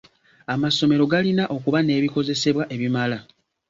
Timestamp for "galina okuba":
1.11-1.79